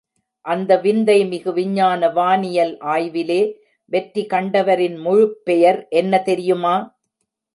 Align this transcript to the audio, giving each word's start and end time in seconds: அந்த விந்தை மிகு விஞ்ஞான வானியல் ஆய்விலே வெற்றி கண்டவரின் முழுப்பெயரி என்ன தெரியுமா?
அந்த 0.45 0.71
விந்தை 0.77 1.17
மிகு 1.25 1.51
விஞ்ஞான 1.53 2.07
வானியல் 2.09 2.71
ஆய்விலே 2.85 3.41
வெற்றி 3.91 4.23
கண்டவரின் 4.25 4.97
முழுப்பெயரி 5.05 5.81
என்ன 5.89 6.21
தெரியுமா? 6.21 6.75